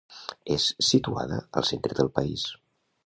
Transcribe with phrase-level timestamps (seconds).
[0.55, 2.49] És situada al centre del país.